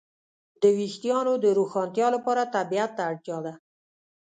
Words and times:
د 0.61 0.63
وېښتیانو 0.77 1.33
د 1.43 1.45
روښانتیا 1.59 2.07
لپاره 2.15 2.51
طبيعت 2.55 2.91
ته 2.97 3.01
اړتیا 3.09 3.37
ده. 3.45 3.53